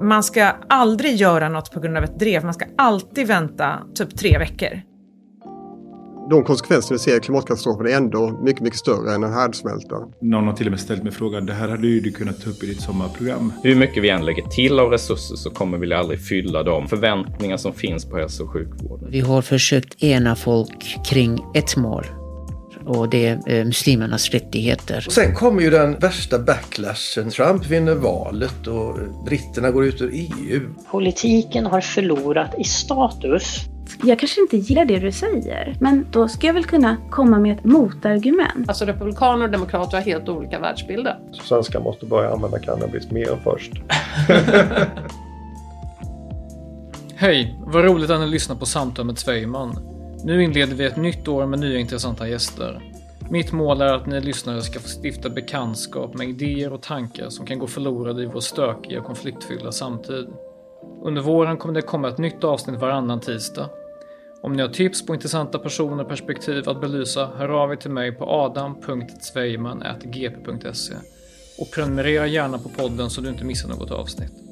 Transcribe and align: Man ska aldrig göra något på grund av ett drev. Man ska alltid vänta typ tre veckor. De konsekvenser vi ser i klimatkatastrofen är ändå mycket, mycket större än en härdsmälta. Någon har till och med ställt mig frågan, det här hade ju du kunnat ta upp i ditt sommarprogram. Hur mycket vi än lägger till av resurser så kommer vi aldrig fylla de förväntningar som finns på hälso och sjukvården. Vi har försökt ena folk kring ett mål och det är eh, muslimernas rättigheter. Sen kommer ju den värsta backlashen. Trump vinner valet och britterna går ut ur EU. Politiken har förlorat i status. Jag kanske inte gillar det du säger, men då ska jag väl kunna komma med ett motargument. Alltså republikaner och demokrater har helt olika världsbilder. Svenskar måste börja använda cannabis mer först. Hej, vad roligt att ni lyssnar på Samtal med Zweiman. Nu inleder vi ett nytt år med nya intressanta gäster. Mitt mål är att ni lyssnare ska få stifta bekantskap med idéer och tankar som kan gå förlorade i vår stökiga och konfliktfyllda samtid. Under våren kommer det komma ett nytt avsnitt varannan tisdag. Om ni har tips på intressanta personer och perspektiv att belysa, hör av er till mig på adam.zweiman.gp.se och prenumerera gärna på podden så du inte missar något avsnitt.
Man 0.00 0.22
ska 0.22 0.52
aldrig 0.68 1.14
göra 1.16 1.48
något 1.48 1.72
på 1.72 1.80
grund 1.80 1.96
av 1.96 2.04
ett 2.04 2.18
drev. 2.18 2.44
Man 2.44 2.54
ska 2.54 2.64
alltid 2.78 3.26
vänta 3.26 3.78
typ 3.94 4.18
tre 4.18 4.38
veckor. 4.38 4.80
De 6.30 6.44
konsekvenser 6.44 6.94
vi 6.94 6.98
ser 6.98 7.16
i 7.16 7.20
klimatkatastrofen 7.20 7.86
är 7.86 7.90
ändå 7.90 8.40
mycket, 8.42 8.62
mycket 8.62 8.78
större 8.78 9.14
än 9.14 9.24
en 9.24 9.32
härdsmälta. 9.32 9.96
Någon 10.20 10.46
har 10.46 10.54
till 10.54 10.66
och 10.66 10.70
med 10.70 10.80
ställt 10.80 11.02
mig 11.02 11.12
frågan, 11.12 11.46
det 11.46 11.52
här 11.52 11.68
hade 11.68 11.86
ju 11.86 12.00
du 12.00 12.12
kunnat 12.12 12.42
ta 12.42 12.50
upp 12.50 12.62
i 12.62 12.66
ditt 12.66 12.80
sommarprogram. 12.80 13.52
Hur 13.62 13.76
mycket 13.76 14.02
vi 14.02 14.08
än 14.08 14.24
lägger 14.24 14.42
till 14.42 14.80
av 14.80 14.90
resurser 14.90 15.36
så 15.36 15.50
kommer 15.50 15.78
vi 15.78 15.94
aldrig 15.94 16.20
fylla 16.20 16.62
de 16.62 16.88
förväntningar 16.88 17.56
som 17.56 17.72
finns 17.72 18.04
på 18.04 18.16
hälso 18.16 18.44
och 18.44 18.50
sjukvården. 18.50 19.08
Vi 19.10 19.20
har 19.20 19.42
försökt 19.42 20.02
ena 20.02 20.36
folk 20.36 20.98
kring 21.06 21.44
ett 21.54 21.76
mål 21.76 22.04
och 22.86 23.08
det 23.08 23.26
är 23.26 23.40
eh, 23.46 23.64
muslimernas 23.64 24.30
rättigheter. 24.30 25.06
Sen 25.10 25.34
kommer 25.34 25.62
ju 25.62 25.70
den 25.70 25.98
värsta 25.98 26.38
backlashen. 26.38 27.30
Trump 27.30 27.66
vinner 27.66 27.94
valet 27.94 28.66
och 28.66 28.98
britterna 29.24 29.70
går 29.70 29.84
ut 29.84 30.00
ur 30.00 30.10
EU. 30.12 30.60
Politiken 30.90 31.66
har 31.66 31.80
förlorat 31.80 32.54
i 32.58 32.64
status. 32.64 33.60
Jag 34.02 34.18
kanske 34.18 34.40
inte 34.40 34.56
gillar 34.56 34.84
det 34.84 34.98
du 34.98 35.12
säger, 35.12 35.76
men 35.80 36.06
då 36.10 36.28
ska 36.28 36.46
jag 36.46 36.54
väl 36.54 36.64
kunna 36.64 36.96
komma 37.10 37.38
med 37.38 37.58
ett 37.58 37.64
motargument. 37.64 38.68
Alltså 38.68 38.84
republikaner 38.84 39.44
och 39.44 39.50
demokrater 39.50 39.96
har 39.96 40.04
helt 40.04 40.28
olika 40.28 40.58
världsbilder. 40.58 41.18
Svenskar 41.42 41.80
måste 41.80 42.06
börja 42.06 42.32
använda 42.32 42.58
cannabis 42.58 43.10
mer 43.10 43.38
först. 43.44 43.72
Hej, 47.16 47.58
vad 47.60 47.84
roligt 47.84 48.10
att 48.10 48.20
ni 48.20 48.26
lyssnar 48.26 48.56
på 48.56 48.66
Samtal 48.66 49.06
med 49.06 49.18
Zweiman. 49.18 49.95
Nu 50.26 50.42
inleder 50.42 50.74
vi 50.74 50.84
ett 50.84 50.96
nytt 50.96 51.28
år 51.28 51.46
med 51.46 51.60
nya 51.60 51.78
intressanta 51.78 52.28
gäster. 52.28 52.80
Mitt 53.30 53.52
mål 53.52 53.80
är 53.80 53.94
att 53.94 54.06
ni 54.06 54.20
lyssnare 54.20 54.62
ska 54.62 54.80
få 54.80 54.88
stifta 55.02 55.30
bekantskap 55.30 56.14
med 56.14 56.28
idéer 56.28 56.72
och 56.72 56.82
tankar 56.82 57.28
som 57.28 57.46
kan 57.46 57.58
gå 57.58 57.66
förlorade 57.66 58.22
i 58.22 58.26
vår 58.26 58.40
stökiga 58.40 59.00
och 59.00 59.06
konfliktfyllda 59.06 59.72
samtid. 59.72 60.26
Under 61.02 61.22
våren 61.22 61.56
kommer 61.56 61.74
det 61.74 61.82
komma 61.82 62.08
ett 62.08 62.18
nytt 62.18 62.44
avsnitt 62.44 62.80
varannan 62.80 63.20
tisdag. 63.20 63.70
Om 64.42 64.52
ni 64.52 64.62
har 64.62 64.68
tips 64.68 65.06
på 65.06 65.14
intressanta 65.14 65.58
personer 65.58 66.02
och 66.02 66.08
perspektiv 66.08 66.68
att 66.68 66.80
belysa, 66.80 67.30
hör 67.36 67.48
av 67.48 67.72
er 67.72 67.76
till 67.76 67.90
mig 67.90 68.12
på 68.12 68.24
adam.zweiman.gp.se 68.24 70.94
och 71.58 71.70
prenumerera 71.74 72.26
gärna 72.26 72.58
på 72.58 72.68
podden 72.68 73.10
så 73.10 73.20
du 73.20 73.28
inte 73.28 73.44
missar 73.44 73.68
något 73.68 73.90
avsnitt. 73.90 74.45